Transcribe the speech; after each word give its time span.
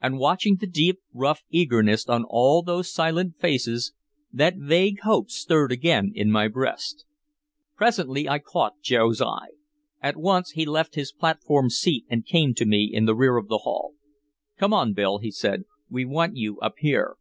And 0.00 0.18
watching 0.18 0.56
the 0.56 0.66
deep 0.66 0.98
rough 1.14 1.44
eagerness 1.48 2.08
on 2.08 2.24
all 2.28 2.62
those 2.62 2.92
silent 2.92 3.38
faces, 3.38 3.92
that 4.32 4.56
vague 4.56 4.98
hope 5.04 5.30
stirred 5.30 5.70
again 5.70 6.10
in 6.16 6.32
my 6.32 6.48
breast. 6.48 7.04
Presently 7.76 8.28
I 8.28 8.40
caught 8.40 8.80
Joe's 8.80 9.22
eye. 9.22 9.50
At 10.02 10.16
once 10.16 10.50
he 10.56 10.66
left 10.66 10.96
his 10.96 11.12
platform 11.12 11.70
seat 11.70 12.06
and 12.10 12.26
came 12.26 12.54
to 12.54 12.66
me 12.66 12.90
in 12.92 13.04
the 13.04 13.14
rear 13.14 13.36
of 13.36 13.46
the 13.46 13.58
hall. 13.58 13.94
"Come 14.58 14.72
on, 14.72 14.94
Bill," 14.94 15.18
he 15.18 15.30
said. 15.30 15.62
"We 15.88 16.06
want 16.06 16.36
you 16.36 16.58
up 16.58 16.74
here." 16.78 17.14